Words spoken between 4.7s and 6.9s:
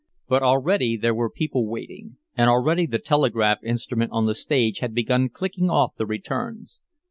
had begun clicking off the returns.